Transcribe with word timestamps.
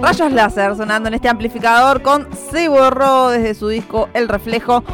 Rayos 0.00 0.32
láser 0.32 0.76
sonando 0.76 1.08
en 1.08 1.14
este 1.14 1.28
amplificador 1.28 2.02
con 2.02 2.28
Se 2.52 2.68
borró 2.68 3.30
desde 3.30 3.54
su 3.54 3.68
disco 3.68 4.08
El 4.14 4.28
Reflejo. 4.28 4.84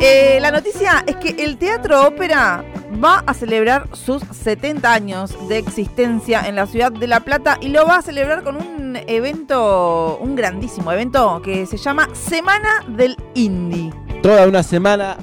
Eh, 0.00 0.38
la 0.40 0.50
noticia 0.50 1.04
es 1.06 1.16
que 1.16 1.44
el 1.44 1.58
Teatro 1.58 2.06
Ópera 2.06 2.64
va 3.02 3.22
a 3.26 3.34
celebrar 3.34 3.88
sus 3.92 4.22
70 4.22 4.92
años 4.92 5.48
de 5.48 5.58
existencia 5.58 6.40
en 6.48 6.56
la 6.56 6.66
ciudad 6.66 6.90
de 6.90 7.06
La 7.06 7.20
Plata 7.20 7.58
y 7.60 7.68
lo 7.68 7.86
va 7.86 7.98
a 7.98 8.02
celebrar 8.02 8.42
con 8.42 8.56
un 8.56 8.96
evento, 9.06 10.18
un 10.22 10.34
grandísimo 10.36 10.90
evento 10.90 11.42
que 11.42 11.66
se 11.66 11.76
llama 11.76 12.08
Semana 12.14 12.82
del 12.88 13.16
Indie. 13.34 13.92
Toda 14.22 14.46
una 14.46 14.62
semana 14.62 15.18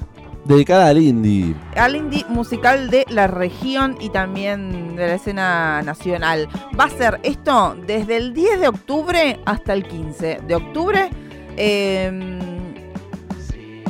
dedicada 0.46 0.88
al 0.88 0.98
indie. 0.98 1.56
Al 1.76 1.96
indie 1.96 2.26
musical 2.30 2.90
de 2.90 3.06
la 3.10 3.28
región 3.28 3.98
y 4.00 4.10
también 4.10 4.96
de 4.96 5.08
la 5.08 5.16
escena 5.16 5.82
nacional. 5.82 6.48
Va 6.80 6.86
a 6.86 6.90
ser 6.90 7.20
esto 7.24 7.76
desde 7.88 8.18
el 8.18 8.34
10 8.34 8.60
de 8.60 8.68
octubre 8.68 9.40
hasta 9.46 9.74
el 9.74 9.88
15 9.88 10.42
de 10.48 10.56
octubre. 10.56 11.10
Eh, 11.58 12.40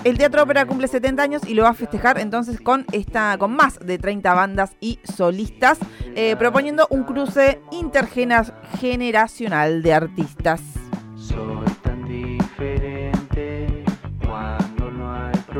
el 0.04 0.18
Teatro 0.18 0.44
Ópera 0.44 0.66
cumple 0.66 0.90
70 0.90 1.24
años 1.24 1.44
y 1.48 1.54
lo 1.54 1.64
va 1.64 1.70
a 1.70 1.74
festejar 1.74 2.20
entonces 2.20 2.60
con 2.60 2.86
esta, 2.92 3.38
con 3.38 3.56
más 3.56 3.80
de 3.80 3.98
30 3.98 4.34
bandas 4.34 4.76
y 4.82 5.00
solistas, 5.04 5.78
eh, 6.16 6.36
proponiendo 6.36 6.88
un 6.90 7.04
cruce 7.04 7.62
intergeneracional 7.72 9.82
de 9.82 9.94
artistas. 9.94 10.83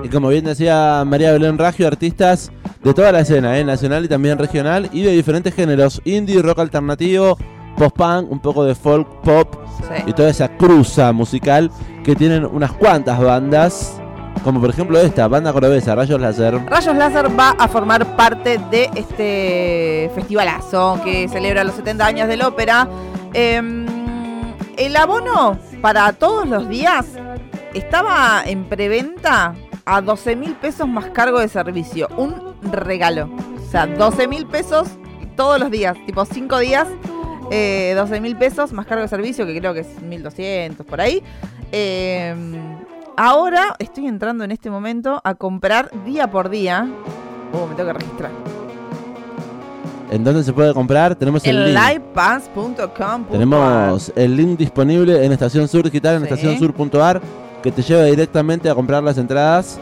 Y 0.04 0.10
como 0.10 0.28
bien 0.28 0.44
decía 0.46 1.04
María 1.06 1.32
Belén 1.32 1.58
Raggio, 1.58 1.88
artistas 1.88 2.52
de 2.84 2.94
toda 2.94 3.12
la 3.14 3.22
escena, 3.22 3.58
¿eh? 3.58 3.64
nacional 3.64 4.04
y 4.04 4.08
también 4.10 4.38
regional, 4.38 4.90
y 4.92 5.02
de 5.02 5.12
diferentes 5.12 5.54
géneros, 5.56 6.02
indie, 6.04 6.42
rock 6.42 6.60
alternativo, 6.60 7.38
post-punk, 7.78 8.30
un 8.30 8.40
poco 8.40 8.66
de 8.66 8.76
folk, 8.76 9.08
pop, 9.22 9.56
Sí. 9.88 10.04
y 10.08 10.14
toda 10.14 10.30
esa 10.30 10.50
cruza 10.58 11.12
musical 11.14 11.72
que 12.04 12.16
tienen 12.16 12.46
unas 12.46 12.72
cuantas 12.74 13.20
bandas, 13.20 14.00
como 14.44 14.60
por 14.60 14.70
ejemplo 14.70 15.00
esta, 15.00 15.28
banda 15.28 15.52
cordobesa, 15.54 15.96
Rayos 15.96 16.20
Láser. 16.20 16.60
Rayos 16.66 16.96
Láser 16.96 17.28
va 17.40 17.52
a 17.58 17.68
formar 17.68 18.16
parte 18.16 18.60
de 18.70 18.90
este 18.96 20.12
festivalazo 20.14 21.00
que 21.04 21.28
celebra 21.30 21.64
los 21.64 21.76
70 21.76 22.06
años 22.06 22.28
del 22.28 22.42
ópera. 22.44 22.88
Em, 23.34 23.86
el 24.78 24.96
abono 24.96 25.58
para 25.82 26.12
todos 26.14 26.48
los 26.48 26.68
días 26.68 27.06
estaba 27.74 28.44
en 28.46 28.66
preventa 28.66 29.56
a 29.86 30.02
12 30.02 30.36
mil 30.36 30.56
pesos 30.56 30.88
más 30.88 31.06
cargo 31.08 31.40
de 31.40 31.48
servicio. 31.48 32.08
Un 32.18 32.56
regalo. 32.72 33.30
O 33.58 33.72
sea, 33.72 33.86
12 33.88 34.28
mil 34.28 34.46
pesos 34.46 34.88
todos 35.36 35.60
los 35.60 35.70
días, 35.72 35.96
tipo 36.06 36.24
5 36.26 36.60
días. 36.60 36.88
eh, 37.52 37.94
12 37.96 38.22
mil 38.22 38.36
pesos 38.38 38.72
más 38.74 38.86
cargo 38.86 39.02
de 39.04 39.08
servicio, 39.10 39.46
que 39.46 39.58
creo 39.60 39.74
que 39.74 39.82
es 39.82 40.02
1200 40.02 40.86
por 40.86 41.02
ahí. 41.02 41.22
Em, 41.72 42.54
ahora 43.18 43.76
estoy 43.80 44.08
entrando 44.08 44.44
en 44.44 44.52
este 44.52 44.70
momento 44.72 45.20
a 45.24 45.36
comprar 45.36 45.92
día 46.06 46.32
por 46.32 46.50
día. 46.50 46.88
Oh, 47.52 47.68
me 47.68 47.76
tengo 47.76 47.88
que 47.92 48.00
registrar. 48.00 48.32
¿En 50.12 50.24
dónde 50.24 50.44
se 50.44 50.54
puede 50.54 50.74
comprar? 50.74 51.16
Tenemos 51.16 51.46
el 51.46 51.58
En 51.58 51.74
link. 51.74 51.80
livepass.com. 51.90 53.26
Tenemos 53.32 54.12
el 54.16 54.36
link 54.38 54.58
disponible 54.60 55.26
en 55.26 55.32
Estación 55.32 55.68
Sur 55.68 55.84
Digital, 55.84 56.16
en 56.16 56.22
Sí. 56.28 56.34
estacionsur.ar, 56.34 57.22
que 57.64 57.72
te 57.72 57.82
lleva 57.82 58.04
directamente 58.04 58.70
a 58.70 58.76
comprar 58.76 59.02
las 59.02 59.18
entradas 59.18 59.80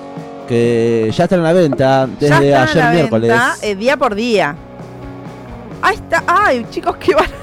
que 0.48 1.12
ya 1.14 1.24
están 1.24 1.40
a 1.40 1.44
la 1.44 1.54
venta 1.54 2.08
desde 2.08 2.56
ayer 2.56 2.76
la 2.76 2.92
miércoles. 2.92 3.30
venta, 3.30 3.56
eh, 3.62 3.76
día 3.76 3.98
por 3.98 4.16
día. 4.16 4.56
Ahí 5.82 5.96
está. 5.96 6.24
Ay, 6.28 6.66
chicos, 6.70 6.96
qué 6.98 7.16
barato. 7.16 7.34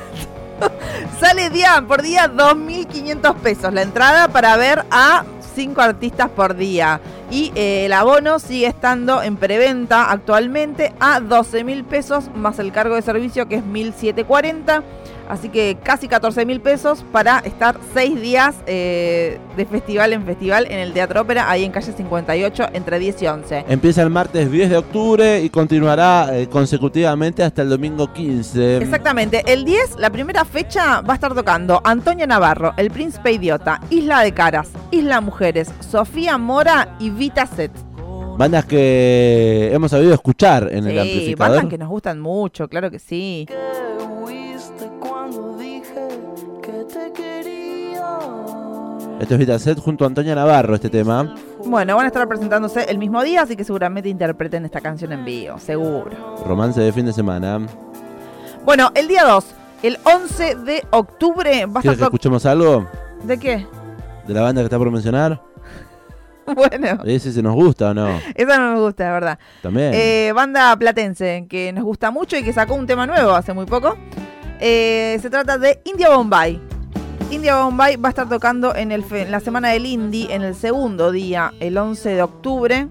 Sale 1.20 1.50
día 1.50 1.84
por 1.86 2.02
día 2.02 2.30
2.500 2.30 3.34
pesos 3.36 3.72
la 3.72 3.82
entrada 3.82 4.28
para 4.28 4.56
ver 4.56 4.84
a 4.90 5.24
cinco 5.54 5.80
artistas 5.80 6.28
por 6.30 6.54
día. 6.54 7.00
Y 7.30 7.52
eh, 7.54 7.86
el 7.86 7.92
abono 7.92 8.38
sigue 8.38 8.66
estando 8.66 9.22
en 9.22 9.36
preventa 9.36 10.10
actualmente 10.10 10.94
a 11.00 11.20
12.000 11.20 11.84
pesos 11.84 12.30
más 12.34 12.58
el 12.58 12.72
cargo 12.72 12.94
de 12.94 13.02
servicio 13.02 13.48
que 13.48 13.56
es 13.56 13.64
1.740. 13.64 14.82
Así 15.28 15.48
que 15.50 15.76
casi 15.82 16.08
14 16.08 16.46
mil 16.46 16.60
pesos 16.60 17.04
para 17.12 17.38
estar 17.40 17.78
seis 17.94 18.20
días 18.20 18.54
eh, 18.66 19.38
de 19.56 19.66
festival 19.66 20.12
en 20.12 20.24
festival 20.24 20.66
en 20.70 20.78
el 20.78 20.92
Teatro 20.92 21.20
Ópera, 21.20 21.50
ahí 21.50 21.64
en 21.64 21.70
calle 21.72 21.92
58, 21.92 22.68
entre 22.72 22.98
10 22.98 23.22
y 23.22 23.26
11. 23.26 23.64
Empieza 23.68 24.02
el 24.02 24.10
martes 24.10 24.50
10 24.50 24.70
de 24.70 24.76
octubre 24.78 25.40
y 25.42 25.50
continuará 25.50 26.30
eh, 26.32 26.48
consecutivamente 26.48 27.42
hasta 27.42 27.62
el 27.62 27.68
domingo 27.68 28.12
15. 28.12 28.78
Exactamente, 28.78 29.42
el 29.46 29.64
10, 29.64 29.96
la 29.98 30.10
primera 30.10 30.44
fecha, 30.44 31.00
va 31.02 31.12
a 31.12 31.14
estar 31.16 31.34
tocando 31.34 31.80
Antonio 31.84 32.26
Navarro, 32.26 32.72
El 32.76 32.90
Príncipe 32.90 33.32
Idiota, 33.32 33.80
Isla 33.90 34.22
de 34.22 34.32
Caras, 34.32 34.68
Isla 34.90 35.20
Mujeres, 35.20 35.70
Sofía 35.80 36.38
Mora 36.38 36.96
y 36.98 37.10
Vita 37.10 37.46
Set. 37.46 37.72
Bandas 38.38 38.64
que 38.66 39.70
hemos 39.72 39.90
sabido 39.90 40.14
escuchar 40.14 40.68
en 40.70 40.86
el 40.86 40.92
Sí, 40.92 40.98
amplificador. 40.98 41.56
bandas 41.56 41.70
que 41.70 41.78
nos 41.78 41.88
gustan 41.88 42.20
mucho, 42.20 42.68
claro 42.68 42.90
que 42.90 42.98
sí. 43.00 43.46
Esto 49.20 49.34
es 49.34 49.40
Vitaset 49.40 49.78
junto 49.80 50.04
a 50.04 50.06
Antonia 50.06 50.34
Navarro, 50.34 50.74
este 50.76 50.88
tema. 50.88 51.34
Bueno, 51.64 51.96
van 51.96 52.04
a 52.04 52.08
estar 52.08 52.26
presentándose 52.28 52.84
el 52.88 52.98
mismo 52.98 53.22
día, 53.24 53.42
así 53.42 53.56
que 53.56 53.64
seguramente 53.64 54.08
interpreten 54.08 54.64
esta 54.64 54.80
canción 54.80 55.12
en 55.12 55.24
vivo, 55.24 55.58
seguro. 55.58 56.36
Romance 56.46 56.80
de 56.80 56.92
fin 56.92 57.04
de 57.06 57.12
semana. 57.12 57.66
Bueno, 58.64 58.90
el 58.94 59.08
día 59.08 59.24
2, 59.24 59.44
el 59.82 59.98
11 60.04 60.54
de 60.56 60.84
octubre, 60.90 61.66
va 61.66 61.80
a 61.80 61.82
¿Quieres 61.82 61.82
que 61.82 61.88
estar... 61.90 61.98
to- 61.98 62.04
escuchemos 62.04 62.46
algo 62.46 62.86
¿De 63.24 63.38
qué? 63.38 63.66
de 64.26 64.34
la 64.34 64.42
banda 64.42 64.60
que 64.60 64.64
está 64.66 64.78
por 64.78 64.90
mencionar? 64.90 65.42
Bueno, 66.54 67.02
Ese 67.04 67.30
si 67.30 67.42
nos 67.42 67.54
gusta 67.54 67.90
o 67.90 67.94
no. 67.94 68.08
esa 68.34 68.56
no 68.58 68.72
me 68.72 68.80
gusta, 68.80 69.04
de 69.04 69.10
verdad. 69.10 69.38
También. 69.62 69.90
Eh, 69.92 70.32
banda 70.34 70.74
platense 70.78 71.44
que 71.46 71.74
nos 71.74 71.84
gusta 71.84 72.10
mucho 72.10 72.38
y 72.38 72.42
que 72.42 72.54
sacó 72.54 72.74
un 72.74 72.86
tema 72.86 73.06
nuevo 73.06 73.32
hace 73.32 73.52
muy 73.52 73.66
poco. 73.66 73.98
Eh, 74.58 75.18
se 75.20 75.28
trata 75.28 75.58
de 75.58 75.82
India 75.84 76.08
Bombay. 76.08 76.58
India 77.30 77.56
Bombay 77.62 77.96
va 77.96 78.08
a 78.08 78.10
estar 78.10 78.28
tocando 78.28 78.74
en, 78.74 78.90
el 78.90 79.04
en 79.10 79.30
la 79.30 79.40
semana 79.40 79.68
del 79.68 79.84
indie 79.86 80.34
en 80.34 80.42
el 80.42 80.54
segundo 80.54 81.12
día, 81.12 81.52
el 81.60 81.76
11 81.76 82.08
de 82.10 82.22
octubre. 82.22 82.88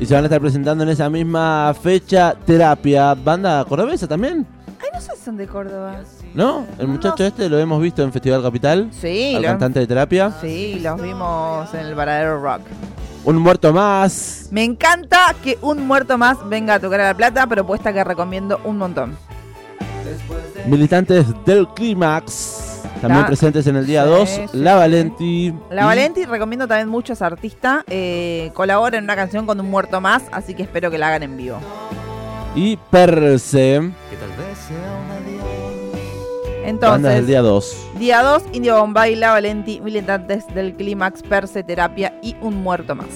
Y 0.00 0.06
se 0.06 0.14
van 0.14 0.24
a 0.24 0.26
estar 0.26 0.40
presentando 0.40 0.82
en 0.84 0.90
esa 0.90 1.08
misma 1.08 1.74
fecha 1.80 2.34
Terapia, 2.44 3.14
banda 3.14 3.64
cordobesa 3.64 4.06
también, 4.08 4.46
Ay, 4.82 4.88
no 4.92 5.00
sé 5.00 5.12
si 5.16 5.22
son 5.24 5.36
de 5.36 5.46
Córdoba. 5.46 6.00
¿no? 6.34 6.66
El 6.78 6.88
muchacho 6.88 7.24
este 7.24 7.48
lo 7.48 7.58
hemos 7.58 7.80
visto 7.80 8.02
en 8.02 8.12
Festival 8.12 8.42
Capital, 8.42 8.90
Sí, 8.92 9.34
al 9.36 9.42
lo- 9.42 9.48
cantante 9.48 9.80
de 9.80 9.86
Terapia. 9.86 10.32
sí, 10.40 10.80
los 10.82 11.00
vimos 11.00 11.72
en 11.74 11.80
el 11.80 11.94
Varadero 11.94 12.40
Rock. 12.42 12.62
Un 13.24 13.36
muerto 13.36 13.72
más. 13.72 14.48
Me 14.50 14.64
encanta 14.64 15.34
que 15.42 15.56
un 15.62 15.86
muerto 15.86 16.18
más 16.18 16.46
venga 16.48 16.74
a 16.74 16.80
tocar 16.80 17.00
a 17.00 17.04
La 17.04 17.14
Plata, 17.14 17.46
propuesta 17.46 17.92
que 17.92 18.04
recomiendo 18.04 18.60
un 18.64 18.76
montón. 18.76 19.16
Militantes 20.66 21.26
del 21.44 21.68
Clímax, 21.68 22.80
también 23.00 23.20
La- 23.22 23.26
presentes 23.26 23.66
en 23.66 23.76
el 23.76 23.86
día 23.86 24.04
Sí, 24.04 24.08
2. 24.10 24.28
sí, 24.28 24.40
La. 24.54 24.76
Valenti. 24.76 25.54
La 25.70 25.82
y- 25.82 25.84
Valenti 25.84 26.24
recomiendo 26.24 26.66
también 26.66 26.88
mucho 26.88 27.12
a 27.12 27.14
esa 27.14 27.26
artista. 27.26 27.84
Eh, 27.88 28.50
colabora 28.54 28.96
en 28.98 29.04
una 29.04 29.14
canción 29.16 29.46
con 29.46 29.60
un 29.60 29.70
muerto 29.70 30.00
más, 30.00 30.22
así 30.32 30.54
que 30.54 30.62
espero 30.62 30.90
que 30.90 30.98
la 30.98 31.08
hagan 31.08 31.22
en 31.24 31.36
vivo. 31.36 31.58
Y 32.54 32.76
Perse, 32.90 33.76
Entonces, 36.64 36.90
bandas 36.92 37.14
del 37.14 37.26
día 37.26 37.42
2. 37.42 37.76
día 37.98 38.22
2, 38.22 38.42
Indio 38.52 38.78
Bombay, 38.80 39.16
La 39.16 39.32
Valenti, 39.32 39.80
militantes 39.80 40.46
del 40.54 40.74
Clímax, 40.74 41.22
Perse, 41.22 41.62
Terapia 41.62 42.18
y 42.22 42.36
un 42.40 42.62
muerto 42.62 42.94
más. 42.94 43.06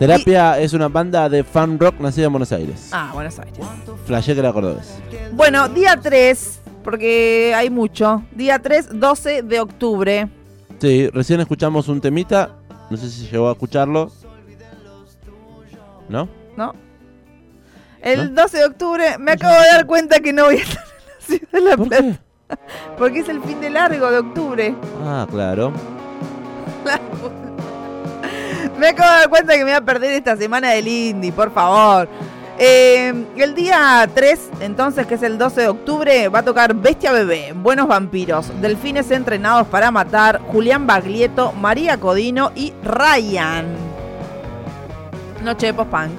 Terapia 0.00 0.58
es 0.58 0.72
una 0.72 0.88
banda 0.88 1.28
de 1.28 1.44
fan 1.44 1.78
rock 1.78 2.00
nacida 2.00 2.24
en 2.24 2.32
Buenos 2.32 2.50
Aires. 2.52 2.88
Ah, 2.90 3.10
Buenos 3.12 3.38
Aires. 3.38 3.58
Flashé 4.06 4.32
que 4.32 4.40
era 4.40 4.50
cordobés. 4.50 4.98
Bueno, 5.32 5.68
día 5.68 5.94
3, 6.02 6.62
porque 6.82 7.52
hay 7.54 7.68
mucho. 7.68 8.22
Día 8.32 8.58
3, 8.58 8.98
12 8.98 9.42
de 9.42 9.60
octubre. 9.60 10.26
Sí, 10.80 11.06
recién 11.10 11.40
escuchamos 11.40 11.86
un 11.88 12.00
temita. 12.00 12.56
No 12.88 12.96
sé 12.96 13.10
si 13.10 13.28
llegó 13.28 13.50
a 13.50 13.52
escucharlo. 13.52 14.10
¿No? 16.08 16.26
¿no? 16.56 16.74
El 18.00 18.34
12 18.34 18.56
de 18.56 18.64
octubre 18.64 19.18
me 19.18 19.32
acabo 19.32 19.52
de 19.60 19.66
dar 19.68 19.84
cuenta 19.84 20.20
que 20.20 20.32
no 20.32 20.46
voy 20.46 20.56
a 20.56 20.62
estar 20.62 20.82
en 20.82 21.04
la 21.18 21.26
ciudad 21.26 21.52
de 21.52 21.60
La 21.60 21.76
¿Por 21.76 21.88
Plata. 21.88 22.02
qué? 22.02 22.56
Porque 22.96 23.18
es 23.18 23.28
el 23.28 23.42
fin 23.42 23.60
de 23.60 23.68
largo 23.68 24.10
de 24.10 24.18
octubre. 24.20 24.74
Ah, 25.04 25.26
claro. 25.30 25.74
Me 28.80 28.88
acabo 28.88 29.12
de 29.12 29.18
dar 29.18 29.28
cuenta 29.28 29.52
que 29.52 29.58
me 29.58 29.64
voy 29.64 29.72
a 29.72 29.80
perder 29.82 30.12
esta 30.12 30.34
semana 30.38 30.70
del 30.70 30.88
indie, 30.88 31.30
por 31.32 31.52
favor. 31.52 32.08
Eh, 32.58 33.12
el 33.36 33.54
día 33.54 34.08
3, 34.14 34.50
entonces, 34.60 35.06
que 35.06 35.16
es 35.16 35.22
el 35.22 35.36
12 35.36 35.60
de 35.60 35.68
octubre, 35.68 36.28
va 36.30 36.38
a 36.38 36.42
tocar 36.42 36.74
Bestia 36.74 37.12
Bebé, 37.12 37.52
Buenos 37.54 37.88
Vampiros, 37.88 38.50
Delfines 38.62 39.10
Entrenados 39.10 39.66
para 39.66 39.90
Matar, 39.90 40.40
Julián 40.46 40.86
Baglietto, 40.86 41.52
María 41.52 42.00
Codino 42.00 42.52
y 42.56 42.72
Ryan. 42.82 43.66
Noche 45.44 45.66
de 45.66 45.74
post-punk. 45.74 46.12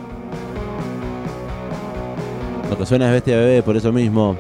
Lo 2.70 2.78
que 2.78 2.86
suena 2.86 3.08
es 3.08 3.14
Bestia 3.14 3.38
Bebé 3.38 3.64
por 3.64 3.76
eso 3.76 3.92
mismo. 3.92 4.36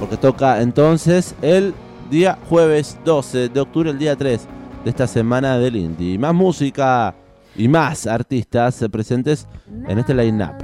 Porque 0.00 0.16
toca 0.16 0.60
entonces 0.60 1.36
el 1.40 1.72
día 2.10 2.36
jueves 2.48 2.98
12 3.04 3.48
de 3.48 3.60
octubre, 3.60 3.90
el 3.90 3.98
día 4.00 4.16
3 4.16 4.44
de 4.82 4.90
esta 4.90 5.06
semana 5.06 5.56
del 5.56 5.76
Indie. 5.76 6.18
Más 6.18 6.34
música 6.34 7.14
y 7.56 7.68
más 7.68 8.06
artistas 8.06 8.84
presentes 8.90 9.46
en 9.88 9.98
este 9.98 10.14
line-up. 10.14 10.54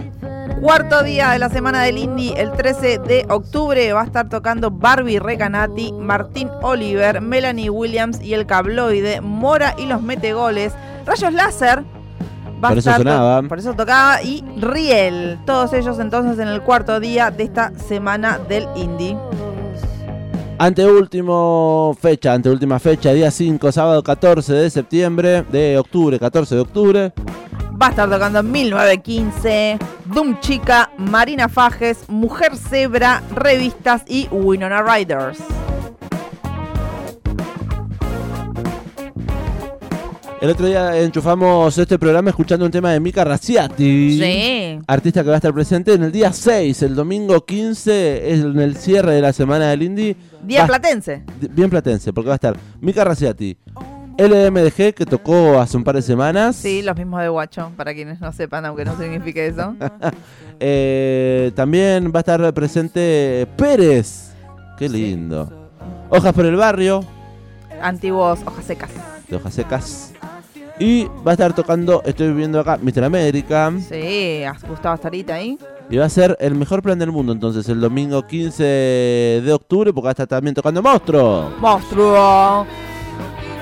Cuarto 0.61 1.03
día 1.03 1.31
de 1.31 1.39
la 1.39 1.49
semana 1.49 1.83
del 1.83 1.97
Indie, 1.97 2.35
el 2.37 2.53
13 2.53 2.99
de 2.99 3.27
octubre, 3.31 3.93
va 3.95 4.03
a 4.03 4.05
estar 4.05 4.29
tocando 4.29 4.71
Barbie 4.71 5.19
Recanati, 5.19 5.93
Martín 5.93 6.51
Oliver, 6.61 7.23
Melanie 7.23 7.71
Williams 7.71 8.21
y 8.21 8.35
el 8.35 8.45
Cabloide, 8.45 9.23
Mora 9.23 9.75
y 9.79 9.87
los 9.87 10.03
Metegoles, 10.03 10.75
Rayos 11.07 11.33
Láser. 11.33 11.83
Va 12.63 12.69
Por 12.69 12.77
a 12.77 12.81
eso 12.81 12.91
estar 12.91 12.99
sonaba. 12.99 13.43
Por 13.49 13.59
eso 13.59 13.73
tocaba. 13.73 14.23
Y 14.23 14.45
Riel. 14.59 15.39
Todos 15.47 15.73
ellos 15.73 15.99
entonces 15.99 16.39
en 16.39 16.49
el 16.49 16.61
cuarto 16.61 17.01
día 17.01 17.31
de 17.31 17.45
esta 17.45 17.73
semana 17.79 18.39
del 18.39 18.69
Indie. 18.77 19.17
Anteúltimo 20.63 21.97
fecha, 21.99 22.35
anteúltima 22.35 22.79
fecha, 22.79 23.15
día 23.15 23.31
5, 23.31 23.73
sábado 23.73 24.03
14 24.03 24.53
de 24.53 24.69
septiembre, 24.69 25.43
de 25.45 25.79
octubre, 25.79 26.19
14 26.19 26.55
de 26.55 26.61
octubre. 26.61 27.13
Va 27.81 27.87
a 27.87 27.89
estar 27.89 28.11
tocando 28.11 28.43
1915, 28.43 29.79
Doom 30.05 30.39
Chica, 30.41 30.91
Marina 30.99 31.49
Fajes, 31.49 32.07
Mujer 32.11 32.59
Zebra, 32.59 33.23
Revistas 33.35 34.03
y 34.07 34.29
Winona 34.31 34.83
Riders. 34.83 35.39
El 40.41 40.49
otro 40.49 40.67
día 40.67 40.97
enchufamos 40.99 41.77
este 41.77 41.99
programa 41.99 42.31
escuchando 42.31 42.65
un 42.65 42.71
tema 42.71 42.93
de 42.93 43.01
Mika 43.01 43.23
Raciati. 43.25 44.19
Sí. 44.19 44.79
Artista 44.87 45.23
que 45.23 45.29
va 45.29 45.35
a 45.35 45.37
estar 45.37 45.53
presente 45.53 45.93
en 45.93 46.03
el 46.03 46.11
día 46.13 46.33
6, 46.33 46.81
el 46.83 46.95
domingo 46.95 47.45
15, 47.45 48.33
es 48.33 48.41
en 48.41 48.59
el 48.59 48.75
cierre 48.77 49.13
de 49.17 49.21
la 49.21 49.35
semana 49.35 49.69
del 49.69 49.83
Indie. 49.83 50.17
Día 50.43 50.63
Va- 50.63 50.69
platense. 50.69 51.25
Bien 51.51 51.69
platense, 51.69 52.15
porque 52.15 52.29
va 52.29 52.35
a 52.35 52.37
estar 52.37 52.57
Mika 52.81 53.05
Raciati, 53.05 53.55
LMDG, 54.17 54.95
que 54.95 55.05
tocó 55.05 55.61
hace 55.61 55.77
un 55.77 55.85
par 55.85 55.97
de 55.97 56.03
semanas. 56.03 56.57
Sí, 56.57 56.81
los 56.81 56.97
mismos 56.97 57.21
de 57.21 57.29
Guacho, 57.29 57.71
para 57.77 57.93
quienes 57.93 58.19
no 58.23 58.33
sepan, 58.33 58.65
aunque 58.65 58.85
no 58.87 58.97
signifique 58.99 59.47
eso. 59.47 59.75
Eh, 60.63 61.53
también 61.55 62.13
va 62.15 62.19
a 62.19 62.21
estar 62.21 62.53
presente 62.53 63.49
Pérez. 63.57 64.33
Qué 64.77 64.91
lindo. 64.91 65.71
Hojas 66.11 66.35
por 66.35 66.45
el 66.45 66.55
barrio, 66.55 67.03
Antiguos 67.81 68.41
hojas 68.45 68.67
secas. 68.67 68.91
de 69.27 69.37
hojas 69.37 69.55
secas. 69.55 70.13
Y 70.81 71.05
va 71.27 71.33
a 71.33 71.35
estar 71.35 71.55
tocando, 71.55 72.01
estoy 72.07 72.33
viendo 72.33 72.59
acá, 72.59 72.79
Mr. 72.81 73.05
América. 73.05 73.71
Sí, 73.87 74.43
has 74.45 74.65
Gustavo 74.67 74.97
Starita 74.97 75.35
ahí. 75.35 75.59
Y 75.91 75.99
va 75.99 76.07
a 76.07 76.09
ser 76.09 76.39
el 76.41 76.55
mejor 76.55 76.83
plan 76.83 76.99
del 76.99 77.13
mundo 77.13 77.33
entonces 77.33 77.69
el 77.69 77.83
domingo 77.83 78.27
15 78.27 78.63
de 78.65 79.53
octubre 79.53 79.93
porque 79.93 80.05
va 80.07 80.11
a 80.11 80.13
estar 80.13 80.27
también 80.27 80.55
tocando 80.55 80.81
Monstruo. 80.81 81.53
Monstruo. 81.59 82.67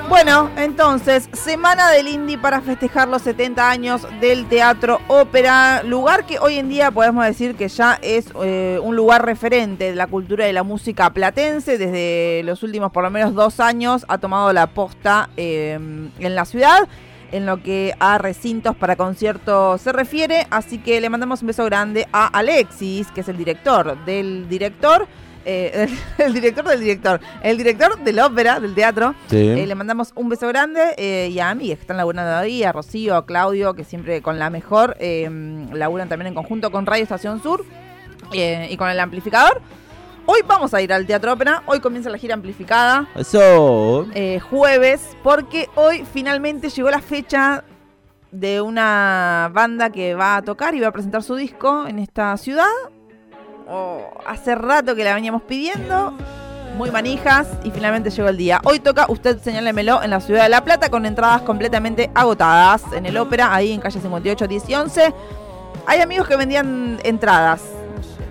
Bueno, 0.09 0.49
entonces, 0.57 1.29
semana 1.33 1.91
del 1.91 2.07
Indie 2.07 2.39
para 2.39 2.61
festejar 2.61 3.09
los 3.09 3.23
70 3.23 3.69
años 3.69 4.07
del 4.21 4.47
Teatro 4.49 5.01
Ópera, 5.09 5.83
lugar 5.83 6.25
que 6.25 6.39
hoy 6.39 6.55
en 6.55 6.69
día 6.69 6.93
podemos 6.93 7.27
decir 7.27 7.57
que 7.57 7.69
ya 7.69 7.99
es 8.01 8.27
eh, 8.43 8.79
un 8.83 8.95
lugar 8.95 9.27
referente 9.27 9.91
de 9.91 9.97
la 9.97 10.07
cultura 10.07 10.49
y 10.49 10.53
la 10.53 10.63
música 10.63 11.11
platense. 11.11 11.79
Desde 11.79 12.43
los 12.45 12.63
últimos 12.63 12.93
por 12.93 13.03
lo 13.03 13.11
menos 13.11 13.35
dos 13.35 13.59
años 13.59 14.07
ha 14.09 14.19
tomado 14.19 14.53
la 14.53 14.69
posta 14.69 15.29
eh, 15.37 15.75
en 16.19 16.35
la 16.35 16.45
ciudad 16.45 16.89
en 17.33 17.47
lo 17.47 17.63
que 17.63 17.95
a 17.99 18.19
recintos 18.19 18.77
para 18.77 18.97
conciertos 18.97 19.81
se 19.81 19.93
refiere. 19.93 20.47
Así 20.51 20.79
que 20.79 21.01
le 21.01 21.11
mandamos 21.11 21.43
un 21.43 21.49
beso 21.49 21.65
grande 21.65 22.07
a 22.13 22.27
Alexis, 22.27 23.11
que 23.11 23.21
es 23.21 23.29
el 23.29 23.37
director 23.37 24.05
del 24.05 24.49
director. 24.49 25.07
eh, 25.45 25.89
el 26.19 26.35
director 26.35 26.65
del 26.67 26.81
director, 26.81 27.21
el 27.43 27.57
director 27.57 27.99
de 27.99 28.13
la 28.13 28.27
ópera, 28.27 28.61
del 28.61 28.75
teatro. 28.75 29.15
Sí. 29.29 29.37
Eh, 29.37 29.67
le 29.67 29.75
mandamos 29.75 30.13
un 30.15 30.29
beso 30.29 30.47
grande 30.49 30.95
eh, 30.99 31.31
y 31.33 31.39
a 31.41 31.55
mí, 31.55 31.69
que 31.69 31.73
están 31.73 31.97
laburando 31.97 32.37
ahí, 32.37 32.65
a 32.65 32.73
Rocío, 32.73 33.17
a 33.17 33.25
Claudio, 33.25 33.75
que 33.75 33.85
siempre 33.85 34.21
con 34.21 34.39
la 34.39 34.51
mejor 34.51 34.97
eh, 35.01 35.29
laburan 35.73 36.09
también 36.09 36.29
en 36.29 36.35
conjunto 36.35 36.71
con 36.71 36.85
Radio 36.85 37.03
Estación 37.03 37.43
Sur 37.43 37.65
y 38.33 38.77
con 38.77 38.91
el 38.91 39.01
amplificador. 39.01 39.63
Hoy 40.31 40.41
vamos 40.47 40.75
a 40.75 40.83
ir 40.83 40.93
al 40.93 41.07
Teatro 41.07 41.33
Ópera, 41.33 41.63
hoy 41.65 41.81
comienza 41.81 42.11
la 42.11 42.19
gira 42.19 42.35
amplificada, 42.35 43.09
Eso. 43.15 44.07
eh, 44.13 44.39
jueves, 44.41 45.17
porque 45.23 45.71
hoy 45.75 46.05
finalmente 46.13 46.69
llegó 46.69 46.91
la 46.91 47.01
fecha 47.01 47.65
de 48.31 48.61
una 48.61 49.49
banda 49.55 49.89
que 49.89 50.15
va 50.15 50.37
a 50.37 50.43
tocar 50.43 50.75
y 50.75 50.81
va 50.81 50.89
a 50.89 50.93
presentar 50.93 51.23
su 51.23 51.35
disco 51.35 51.87
en 51.87 51.99
esta 51.99 52.37
ciudad. 52.37 52.67
Oh, 53.67 54.03
hace 54.27 54.55
rato 54.55 54.95
que 54.95 55.03
la 55.03 55.15
veníamos 55.15 55.41
pidiendo, 55.45 56.13
muy 56.77 56.91
manijas, 56.91 57.49
y 57.65 57.71
finalmente 57.71 58.11
llegó 58.11 58.29
el 58.29 58.37
día. 58.37 58.61
Hoy 58.65 58.81
toca 58.81 59.07
Usted 59.09 59.41
Señálemelo 59.41 60.03
en 60.03 60.11
la 60.11 60.21
ciudad 60.21 60.43
de 60.43 60.51
La 60.51 60.63
Plata 60.63 60.91
con 60.91 61.07
entradas 61.07 61.41
completamente 61.41 62.11
agotadas 62.15 62.83
en 62.93 63.07
el 63.07 63.17
ópera, 63.17 63.55
ahí 63.55 63.73
en 63.73 63.81
calle 63.81 63.99
58, 63.99 64.47
10 64.47 64.69
y 64.69 64.75
11. 64.75 65.15
Hay 65.87 66.01
amigos 66.03 66.29
que 66.29 66.37
vendían 66.37 66.99
entradas, 67.03 67.63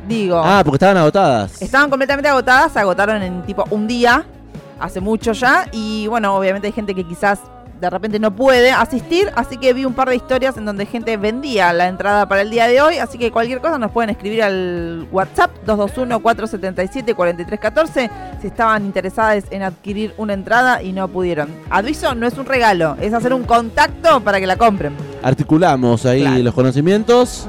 digo. 0.08 0.42
Ah, 0.44 0.62
porque 0.64 0.76
estaban 0.76 0.98
agotadas. 0.98 1.62
Estaban 1.62 1.90
completamente 1.90 2.30
agotadas, 2.30 2.72
se 2.74 2.80
agotaron 2.80 3.22
en 3.22 3.44
tipo 3.44 3.64
un 3.70 3.88
día, 3.88 4.26
hace 4.80 5.00
mucho 5.02 5.34
ya, 5.34 5.68
y 5.72 6.08
bueno, 6.08 6.36
obviamente 6.36 6.68
hay 6.68 6.74
gente 6.74 6.96
que 6.96 7.04
quizás 7.04 7.40
de 7.80 7.92
repente 7.92 8.20
no 8.20 8.36
puede 8.36 8.72
asistir, 8.72 9.32
así 9.36 9.58
que 9.58 9.72
vi 9.72 9.86
un 9.86 9.94
par 9.94 10.10
de 10.10 10.16
historias 10.16 10.58
en 10.58 10.66
donde 10.66 10.88
gente 10.88 11.16
vendía 11.16 11.72
la 11.74 11.88
entrada 11.88 12.28
para 12.28 12.42
el 12.42 12.50
día 12.50 12.68
de 12.68 12.82
hoy, 12.82 12.98
así 12.98 13.20
que 13.20 13.32
cualquier 13.32 13.62
cosa 13.62 13.78
nos 13.78 13.92
pueden 13.92 14.10
escribir 14.10 14.42
al 14.42 15.08
WhatsApp 15.12 15.52
221-477-4314 15.68 18.10
si 18.42 18.48
estaban 18.48 18.86
interesadas 18.86 19.46
en 19.52 19.64
adquirir 19.64 20.14
una 20.18 20.34
entrada 20.34 20.82
y 20.82 20.92
no 20.92 21.08
pudieron. 21.08 21.50
Aviso, 21.70 22.16
no 22.16 22.28
es 22.28 22.38
un 22.38 22.46
regalo, 22.46 22.96
es 23.00 23.14
hacer 23.14 23.34
un 23.34 23.44
contacto 23.44 24.20
para 24.22 24.40
que 24.40 24.48
la 24.48 24.58
compren. 24.58 24.94
Articulamos 25.22 26.06
ahí 26.06 26.22
Claro. 26.22 26.44
los 26.44 26.54
conocimientos. 26.54 27.48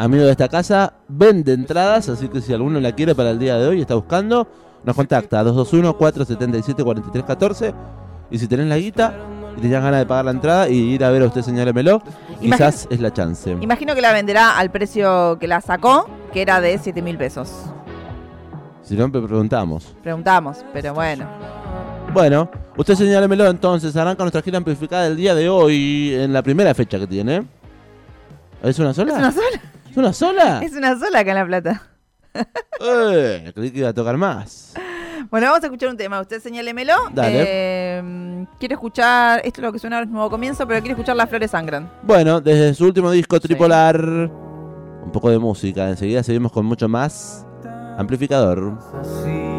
Amigo 0.00 0.24
de 0.24 0.30
esta 0.30 0.48
casa, 0.48 0.92
vende 1.08 1.52
entradas, 1.52 2.08
así 2.08 2.28
que 2.28 2.40
si 2.40 2.52
alguno 2.52 2.78
la 2.78 2.92
quiere 2.92 3.16
para 3.16 3.30
el 3.30 3.40
día 3.40 3.58
de 3.58 3.66
hoy, 3.66 3.80
está 3.80 3.96
buscando, 3.96 4.46
nos 4.84 4.94
contacta 4.94 5.42
221-477-4314. 5.42 7.74
Y 8.30 8.38
si 8.38 8.46
tenés 8.46 8.66
la 8.66 8.78
guita 8.78 9.12
y 9.56 9.60
tenías 9.60 9.82
ganas 9.82 9.98
de 9.98 10.06
pagar 10.06 10.26
la 10.26 10.30
entrada 10.30 10.68
y 10.68 10.76
ir 10.76 11.02
a 11.02 11.10
ver 11.10 11.22
a 11.22 11.26
usted, 11.26 11.42
señálemelo, 11.42 12.00
quizás 12.40 12.86
es 12.90 13.00
la 13.00 13.12
chance. 13.12 13.50
Imagino 13.60 13.96
que 13.96 14.00
la 14.00 14.12
venderá 14.12 14.56
al 14.56 14.70
precio 14.70 15.36
que 15.40 15.48
la 15.48 15.60
sacó, 15.60 16.08
que 16.32 16.42
era 16.42 16.60
de 16.60 16.78
7 16.78 17.02
mil 17.02 17.18
pesos. 17.18 17.50
Si 18.84 18.96
no, 18.96 19.10
preguntamos. 19.10 19.96
Preguntamos, 20.04 20.64
pero 20.72 20.94
bueno. 20.94 21.26
Bueno, 22.14 22.48
usted 22.76 22.94
señálemelo 22.94 23.48
entonces, 23.48 23.96
arranca 23.96 24.22
nuestra 24.22 24.42
gira 24.42 24.58
amplificada 24.58 25.08
del 25.08 25.16
día 25.16 25.34
de 25.34 25.48
hoy, 25.48 26.14
en 26.14 26.32
la 26.32 26.44
primera 26.44 26.72
fecha 26.72 27.00
que 27.00 27.08
tiene. 27.08 27.44
¿Es 28.62 28.78
una 28.78 28.94
sola? 28.94 29.10
¿Es 29.12 29.18
una 29.18 29.32
sola? 29.32 29.60
¿Es 29.98 30.00
una 30.00 30.12
sola? 30.12 30.60
Es 30.62 30.72
una 30.74 30.96
sola 30.96 31.18
acá 31.18 31.30
en 31.32 31.36
La 31.36 31.44
Plata. 31.44 31.82
Eh, 32.80 33.50
creí 33.52 33.72
que 33.72 33.80
iba 33.80 33.88
a 33.88 33.92
tocar 33.92 34.16
más. 34.16 34.74
Bueno, 35.28 35.48
vamos 35.48 35.60
a 35.64 35.66
escuchar 35.66 35.88
un 35.88 35.96
tema. 35.96 36.20
Usted 36.20 36.40
señálemelo. 36.40 36.94
Dale. 37.12 37.44
Eh, 37.44 38.46
quiero 38.60 38.76
escuchar, 38.76 39.40
esto 39.44 39.60
es 39.60 39.66
lo 39.66 39.72
que 39.72 39.80
suena 39.80 39.96
ahora 39.96 40.06
es 40.06 40.12
nuevo 40.12 40.30
comienzo, 40.30 40.68
pero 40.68 40.78
quiero 40.78 40.92
escuchar 40.92 41.16
Las 41.16 41.28
Flores 41.28 41.50
Sangran. 41.50 41.90
Bueno, 42.04 42.40
desde 42.40 42.74
su 42.74 42.84
último 42.84 43.10
disco 43.10 43.40
Tripolar, 43.40 44.00
un 44.00 45.10
poco 45.12 45.30
de 45.30 45.40
música. 45.40 45.88
Enseguida 45.88 46.22
seguimos 46.22 46.52
con 46.52 46.64
mucho 46.64 46.88
más. 46.88 47.44
Amplificador. 47.98 48.78
así. 49.00 49.57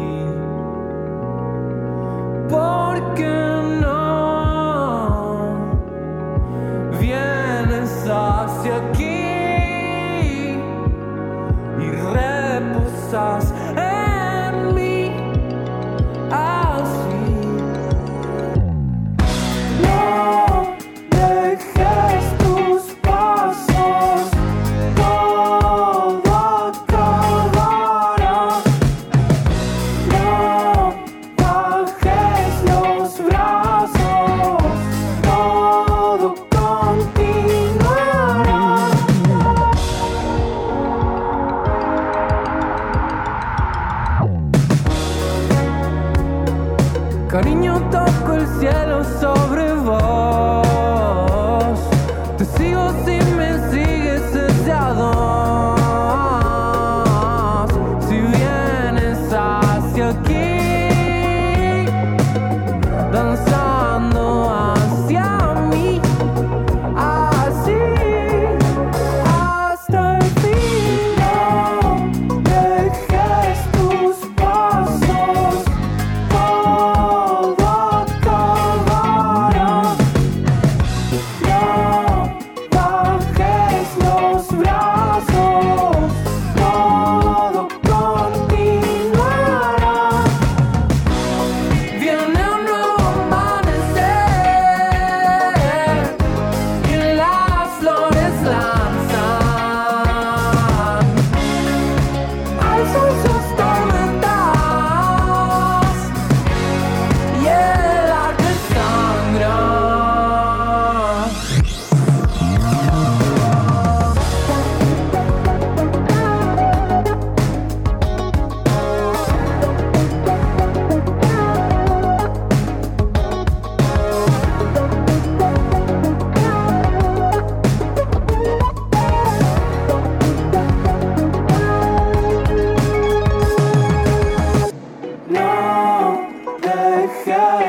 Cariño, 47.30 47.78
toco 47.92 48.34
el 48.34 48.46
cielo 48.58 49.04
sobre 49.04 49.72
vos. 49.74 50.69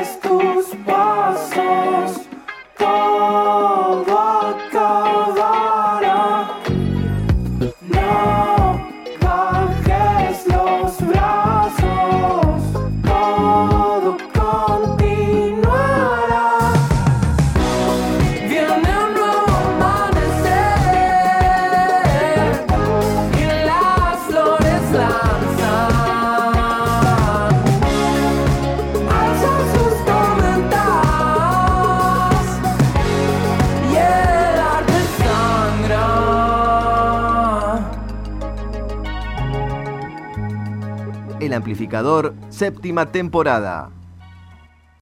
Estes 0.02 0.74
passos. 0.84 1.81
El 41.52 41.56
Amplificador, 41.56 42.32
séptima 42.48 43.12
temporada. 43.12 43.90